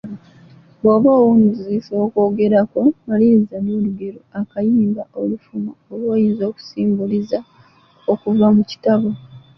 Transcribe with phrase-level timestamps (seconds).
[0.81, 7.39] Bw’oba owunzika okwogera kwo, maliriza n’olugero, akayimba, olufumo, oba oyinza okusimbuliza
[8.11, 9.09] okuva mu kitabo.